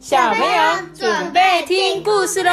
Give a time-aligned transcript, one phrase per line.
[0.00, 0.62] 小朋友
[0.94, 2.50] 准备听故事喽！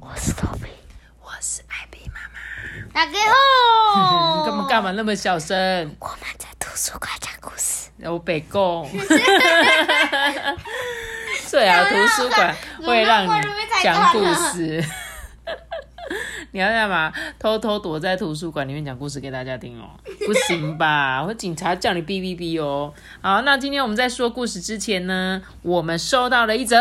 [0.00, 0.66] 我是豆比，
[1.22, 2.40] 我是艾比妈妈。
[2.92, 3.12] 大家
[3.94, 4.42] 好。
[4.50, 5.56] 干嘛干嘛那么小声？
[6.00, 7.90] 我们在图书馆讲故事。
[8.02, 8.90] 我北贡。
[11.52, 13.30] 对啊，图书馆会让你
[13.84, 14.84] 讲故事。
[16.54, 17.12] 你要干嘛？
[17.36, 19.90] 偷偷躲在图书馆里面讲故事给大家听哦？
[20.24, 21.20] 不行吧？
[21.26, 22.94] 我警察叫你哔哔哔哦。
[23.20, 26.78] 好，那今天我们在说故事之前呢，我们收到了一则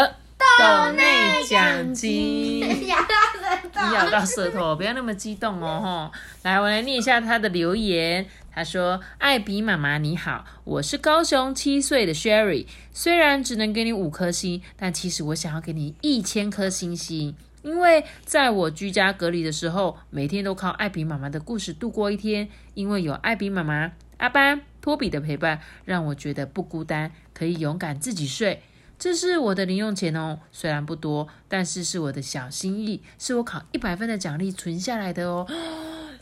[0.59, 2.87] 豆内奖金。
[2.87, 6.11] 咬 到舌头，你咬到舌头，不要那么激动哦吼！
[6.43, 8.23] 来，我来念一下他的留言。
[8.55, 12.67] 他说：“艾比妈妈你好，我是高雄七岁的 Sherry。
[12.91, 22.49] 虽然只能给你五颗星，但其实我想要给你一千颗星星。”因为在我居家隔离的时候，每天都靠艾比妈妈的故事度过一天。
[22.73, 28.61] 因为有艾比妈妈、阿班、托比的陪伴，让我觉得不孤单，可以勇敢自己睡。
[28.99, 35.47] 这是我的零用钱哦，虽然不多，但是是我的小心意，是我考一百分的奖励存下来的哦。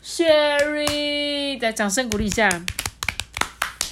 [0.04, 2.48] Sherry，再掌声鼓励一下，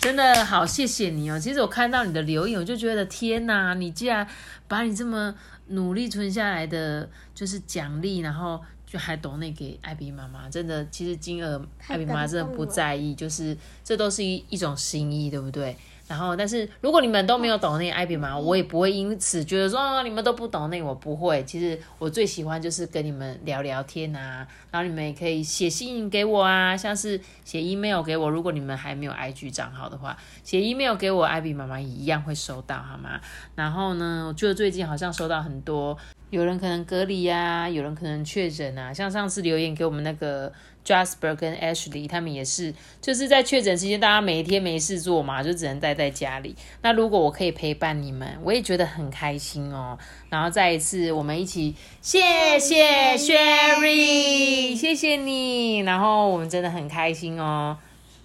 [0.00, 1.38] 真的好谢谢你哦。
[1.38, 4.26] 其实我看到你的留言，我就觉得天哪，你既然
[4.68, 5.34] 把你这么。
[5.72, 15.76] 努力存下来的就是奖励，然后就还懂那给艾比妈妈，真的，其实金额艾比妈妈真的不在意，就是这都是一一种心意，对不对？
[16.10, 21.44] 然后，但是如果你们都没有懂那个艾比妈，我也不会因此觉得说你们都不懂那，我不会。
[21.44, 28.28] 其实我最喜欢就是跟你们聊聊天啊，然后你们也可以写信给我啊，像是写 email 给我。
[28.28, 33.20] 如果你们还没有 IG 账号的话，写 email 给我，艾比妈妈一样会收到，好吗？
[33.54, 35.96] 然后呢，我觉得最近好像收到很多，
[36.30, 40.52] 有人可能隔离呀，有人可能确诊啊，像上次留言给我们那个。
[40.82, 46.56] Jasper 跟 Ashley 他们也是，就是在确诊期间，大家每一天没事做嘛，就只能待在家里。
[46.80, 49.98] 那如果我可以陪伴你们，我也觉得很开心哦。
[50.30, 55.80] 然后再一次，我们一起谢谢 Sherry，谢谢你。
[55.80, 57.76] 然后我们真的很开心哦，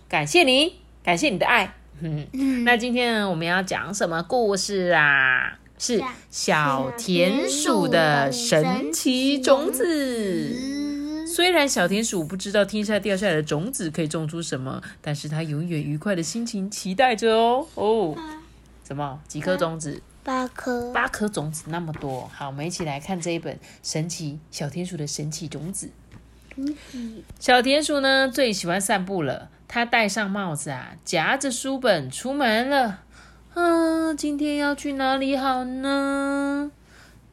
[0.07, 1.73] 感谢你，感谢你的爱。
[1.99, 5.59] 嗯，那今天呢，我们要讲什么故事啊？
[5.77, 10.73] 是小田鼠的神奇种子。
[11.27, 18.15] 虽然小田鼠不知道天下掉下来的种子可以种出什么，但是它永远愉快的心情期待着哦哦。
[18.87, 19.19] 什么？
[19.27, 20.01] 几颗种子？
[20.23, 20.93] 八颗。
[20.93, 22.29] 八颗种子那么多。
[22.33, 25.89] 好，我们一起来看这一本《神奇小田鼠的神奇种子》。
[27.37, 33.01] 小田鼠呢最喜欢散步了，它戴上帽子啊，夹着书本出门了。
[33.55, 36.71] 嗯，今天要去哪里好呢？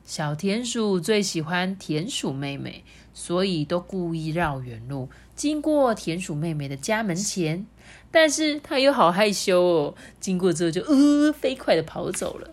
[0.04, 2.82] 小田鼠最喜欢田鼠妹妹。
[3.14, 5.06] 所以都故意绕远路，
[5.36, 7.66] 经过田鼠妹妹的家门前，
[8.10, 9.94] 但是她又好害羞哦。
[10.18, 12.48] 经过之后就呃飞快的跑走了，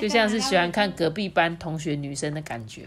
[0.00, 2.86] 就像是喜欢看隔壁班同学女生的感觉。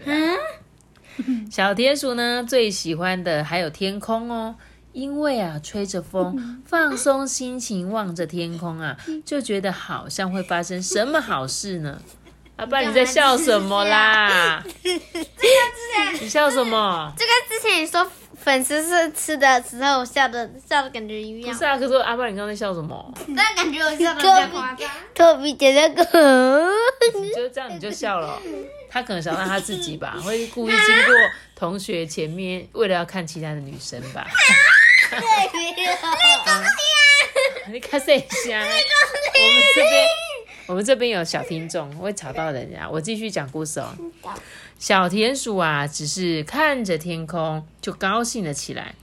[1.48, 4.56] 小田鼠呢最喜欢的还有天空哦，
[4.92, 12.00] 因为啊吹着风，放松心情，望着天空啊，就觉得好像会发生什么好事呢。
[12.56, 14.62] 阿 爸，你在笑什么啦？
[14.82, 17.12] 这个之前你笑什么？
[17.16, 18.04] 这个之前你说
[18.36, 21.52] 粉丝是吃的时候笑的笑的感觉一样。
[21.52, 23.14] 不是啊，可是阿爸，你刚刚在笑什么？
[23.28, 24.90] 那感觉我笑的太夸张。
[25.14, 26.68] 特别觉得个，
[27.20, 28.40] 你就这样你就笑了。
[28.90, 31.14] 他可能想让他自己吧，会故意经过
[31.54, 34.26] 同学前面，为了要看其他的女生吧。
[35.16, 36.64] 对呀，
[37.72, 38.60] 你看谁先？
[38.60, 40.06] 我们这边。
[40.66, 43.88] 我们这边有小听众会吵到人家，我继续讲故事哦。
[44.78, 48.94] 小田鼠啊，只是看着天空就高兴了起来。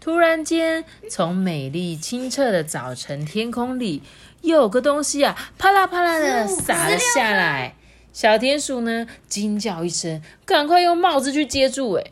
[0.00, 4.02] 突然间，从美丽清澈的早晨天空里，
[4.40, 7.76] 有个东西啊，啪啦啪啦的洒了下来。
[8.12, 11.92] 小田鼠呢，惊叫一声，赶快用帽子去接住。
[11.92, 12.10] 哎，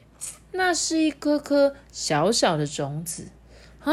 [0.53, 3.27] 那是一颗颗小小的种子
[3.85, 3.93] 啊！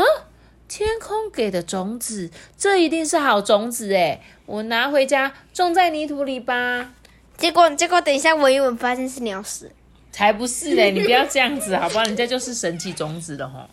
[0.68, 4.22] 天空给的种子，这一定是好种子哎！
[4.46, 6.94] 我拿回家种在泥土里吧。
[7.38, 9.72] 结果，结果等一下闻一闻，发现是鸟屎。
[10.12, 10.92] 才不是嘞！
[10.94, 12.04] 你不要这样子好不好？
[12.04, 13.70] 人家就是神奇种子了吼。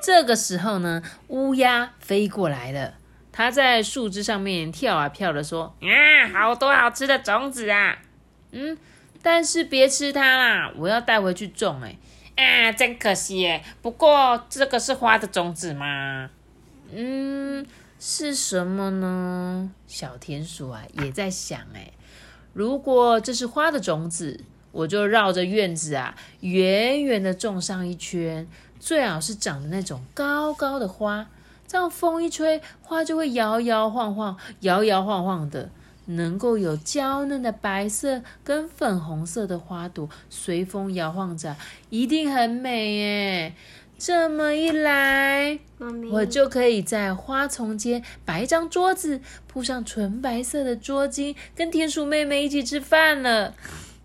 [0.00, 2.94] 这个时候呢，乌鸦飞过来了，
[3.32, 7.98] 它在树枝上面跳啊跳的，说：“啊，好多好吃的种子啊！
[8.52, 8.78] 嗯，
[9.22, 11.96] 但是别吃它啦，我要带回去种哎。”
[12.38, 13.64] 啊，真可惜耶！
[13.82, 16.30] 不过这个是花的种子吗？
[16.92, 17.66] 嗯，
[17.98, 19.72] 是什么呢？
[19.88, 21.90] 小田鼠啊也在想哎，
[22.52, 28.46] 如果这是花的种子，我就绕着院子啊远远的种上一圈，
[28.78, 31.26] 最好是长的那种高高的花，
[31.66, 35.68] 这样风一吹，花就会摇摇晃晃，摇摇晃晃的，
[36.08, 41.56] 能够有娇嫩的白色跟粉红色的花朵随风摇晃着，
[41.90, 43.54] 一定很美耶。
[43.98, 45.58] 这么一来，
[46.12, 53.54] 我就可以在花丛间摆一张桌子，铺上纯白色的桌巾，跟田鼠妹妹一起吃饭了。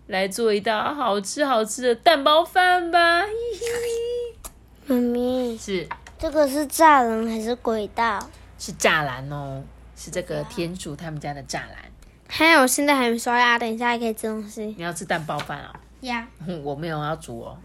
[0.06, 3.22] 来做一道好吃好吃的蛋包饭吧！
[3.22, 8.28] 嘿嘿妈咪，是这个是栅栏还是轨道？
[8.58, 9.62] 是栅栏哦，
[9.96, 11.90] 是这个田鼠他们家的栅栏。
[12.36, 14.74] 还有，现在还没刷牙，等一下还可以吃东西。
[14.76, 17.56] 你要吃蛋包饭啊、呀，哼 我没有要煮哦。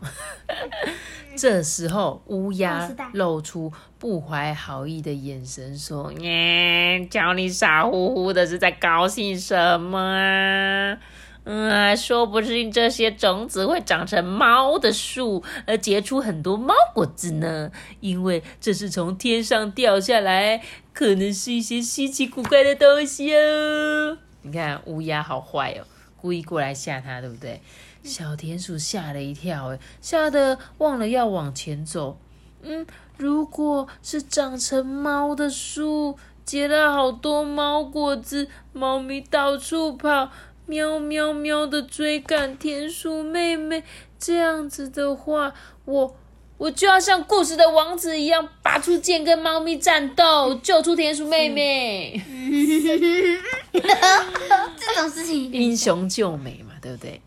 [1.36, 11.00] 这时候，乌我鸦露出不怀好意的眼神，说：“耶，叫你傻乎乎的，是在高兴什么啊？
[11.46, 17.72] 嗯，说不定这些种子会长成猫的树，而结出很多猫果子呢。
[18.02, 20.62] 因为这是从天上掉下来，
[20.94, 24.20] 可能是一些稀奇古怪的东西哦。
[24.42, 25.86] 你看，乌鸦好坏哦，
[26.22, 27.62] 故意过来吓它，对不对？
[28.04, 32.18] 小田鼠吓了一跳，哎，吓得忘了要往前走。
[32.62, 32.86] 嗯，
[33.18, 40.32] 如果是长成猫的树，结了好多猫果子，猫咪到处跑，
[40.66, 43.84] 喵喵喵的追赶田鼠妹妹，
[44.18, 45.54] 这样子的话，
[45.86, 46.16] 我
[46.60, 52.22] 我就要像故事的王子一样，拔出剑跟猫咪战斗，救出田鼠妹妹，
[53.72, 57.22] 这种事情英雄救美嘛，对不对？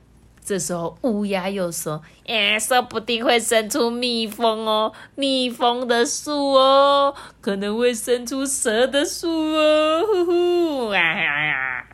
[0.44, 11.86] 这时候乌鸦又说：“哎，说不定会生出蜜蜂哦，蜜蜂的树哦，可能会生出蛇的树哦，呼呼啊呀呀！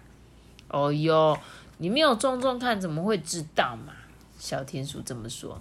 [0.70, 1.38] 哦哟，
[1.76, 3.93] 你没有种种看，怎么会知道嘛？”
[4.40, 5.61] 小田鼠这么说。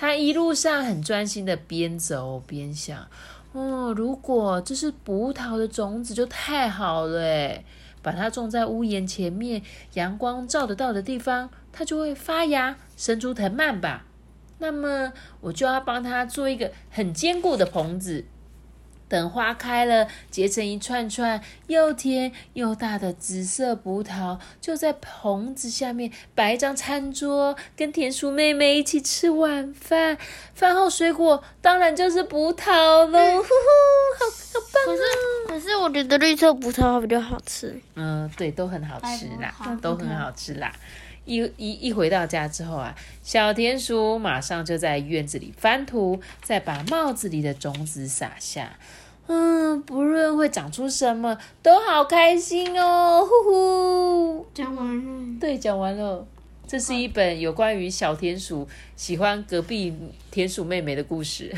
[0.00, 3.08] 他一路上很专心的边走边想
[3.50, 7.58] ：“哦，如果这是葡萄的种子，就太好了
[8.00, 9.60] 把它种在屋檐前面，
[9.94, 14.04] 阳光照得到的地方，它就会发芽，生出藤蔓吧。
[14.60, 18.24] 那么我就要帮它做一个很坚固的棚子。
[19.08, 30.18] 等花开了，结成一串串又甜又大的紫色葡萄，就在棚子下面摆一张餐桌，跟田鼠妹妹一起吃晚饭。
[30.54, 32.70] 饭后水果当然就是葡萄
[33.06, 33.48] 喽，呼呼，
[34.18, 35.48] 好好棒可是哦！
[35.48, 37.80] 可是我觉得绿色葡萄比较好吃。
[37.94, 40.72] 嗯，对，都很好吃啦都很好吃啦。
[41.28, 48.78] 一一一回到家之后啊，小田鼠马上就在院子里翻土，再把帽子里的种子撒下。
[49.26, 54.46] 嗯，不论会长出什么，都好开心哦，呼呼。
[54.54, 55.38] 讲完了。
[55.38, 56.26] 对，讲完了。
[56.66, 58.66] 这是一本有关于小田鼠
[58.96, 59.94] 喜欢隔壁
[60.30, 61.54] 田鼠妹妹的故事。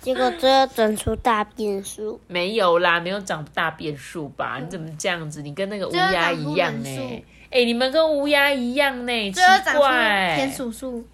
[0.00, 2.18] 结果最后整出大变数。
[2.26, 4.58] 没有啦，没有长大变数吧？
[4.58, 5.42] 你怎么这样子？
[5.42, 9.40] 你跟那个乌鸦一样呢、最哎、你们跟乌鸦一样呢、奇
[9.76, 10.34] 怪。
[10.36, 11.04] 田鼠树，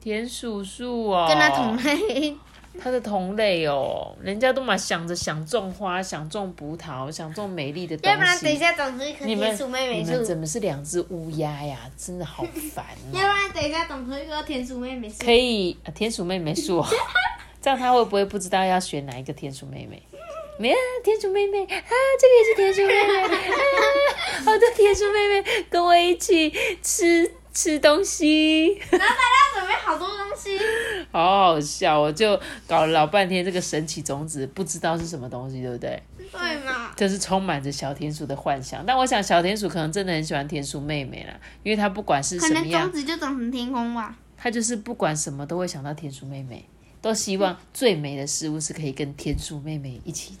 [0.00, 2.36] 田鼠树哦，跟它同类。
[2.82, 8.10] 它的同类哦，人家都嘛想着想种花，想种葡萄，想种美丽的东西。
[8.10, 10.24] 要不然等一下长出一棵你们田鼠妹妹你们。
[10.24, 11.78] 怎么是两只乌鸦呀？
[11.96, 12.42] 真的好
[12.72, 13.34] 烦要不哦。
[13.34, 15.16] 然等一下长出一棵田鼠妹妹树。
[15.18, 16.86] 可以，啊田鼠妹妹树哦，
[17.60, 20.00] 这样他会不会不知道要选哪一个田鼠妹妹？
[20.60, 21.66] 没啊，田鼠妹妹啊，
[22.20, 26.52] 这个也是田鼠妹妹啊，好多田鼠妹妹跟我一起
[26.82, 28.74] 吃吃东西。
[28.90, 30.58] 然后大家准备好多东西。
[31.10, 32.38] 好好笑我，就
[32.68, 36.02] 搞了老半天，这个神奇种子不知道是什么东西，对不对？
[36.30, 36.92] 对嘛？
[36.94, 38.84] 就是充满着小田鼠的幻想。
[38.84, 44.14] 但我想小田鼠可能真的很喜欢田鼠妹妹啦，因为它不管是什么样种，子就长成天空吧。
[44.36, 46.68] 它就是不管什么都会想到田鼠妹妹，
[47.00, 50.36] 都希望最美的事物是可以跟田鼠妹妹一起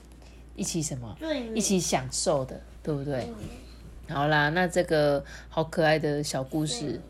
[0.60, 1.16] 一起什么，
[1.54, 3.26] 一起享受的，对不对？
[4.10, 7.00] 好啦，那这个好可爱的小故事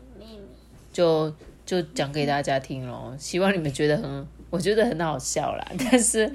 [0.93, 1.33] 就
[1.65, 5.67] 就讲给大家听咯，希望你们觉得很，我觉得很好笑啦。
[5.77, 6.25] 但是，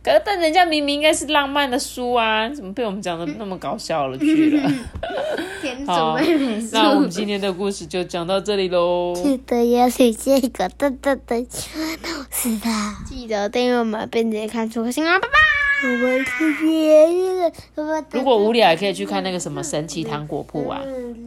[0.00, 4.70] 可但人家明明应该是浪漫的书啊，怎么被我们讲的那么搞笑了去了？
[5.60, 6.16] 田好。
[6.70, 9.12] 那我们今天的故事就讲到这里喽。
[9.16, 11.44] 记得要写这个噔噔噔，
[12.30, 12.68] 是的。
[13.04, 15.43] 记得订阅我们，并且看出个新啊，拜拜。
[15.86, 17.52] 我们去别人。
[18.12, 20.80] 如果无聊，也可以去看那个什么神奇糖果铺啊，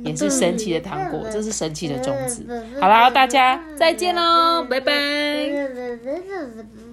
[0.04, 2.44] 也是神奇的糖果，这是神奇的种子。
[2.82, 4.94] 好啦，大家再见喽，拜拜。
[4.94, 6.87] 拜。